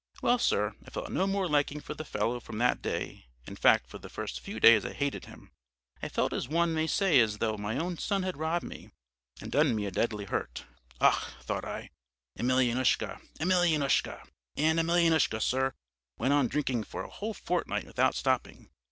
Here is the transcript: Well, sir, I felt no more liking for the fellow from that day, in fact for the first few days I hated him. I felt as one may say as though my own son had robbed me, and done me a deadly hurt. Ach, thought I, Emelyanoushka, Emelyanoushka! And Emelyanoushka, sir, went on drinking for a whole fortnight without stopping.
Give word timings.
Well, 0.23 0.39
sir, 0.39 0.73
I 0.83 0.89
felt 0.89 1.11
no 1.11 1.27
more 1.27 1.47
liking 1.47 1.79
for 1.79 1.93
the 1.93 2.03
fellow 2.03 2.39
from 2.39 2.57
that 2.57 2.81
day, 2.81 3.27
in 3.45 3.55
fact 3.55 3.85
for 3.87 3.99
the 3.99 4.09
first 4.09 4.39
few 4.39 4.59
days 4.59 4.83
I 4.83 4.93
hated 4.93 5.25
him. 5.25 5.51
I 6.01 6.09
felt 6.09 6.33
as 6.33 6.47
one 6.49 6.73
may 6.73 6.87
say 6.87 7.19
as 7.19 7.37
though 7.37 7.55
my 7.55 7.77
own 7.77 7.99
son 7.99 8.23
had 8.23 8.35
robbed 8.35 8.65
me, 8.65 8.89
and 9.39 9.51
done 9.51 9.75
me 9.75 9.85
a 9.85 9.91
deadly 9.91 10.25
hurt. 10.25 10.65
Ach, 10.99 11.25
thought 11.43 11.65
I, 11.65 11.91
Emelyanoushka, 12.35 13.21
Emelyanoushka! 13.39 14.23
And 14.57 14.79
Emelyanoushka, 14.79 15.39
sir, 15.39 15.71
went 16.17 16.33
on 16.33 16.47
drinking 16.47 16.85
for 16.85 17.03
a 17.03 17.07
whole 17.11 17.35
fortnight 17.35 17.85
without 17.85 18.15
stopping. 18.15 18.71